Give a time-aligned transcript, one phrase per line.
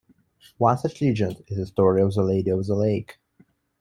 [0.57, 3.19] One such legend is the story of the Lady of the Lake.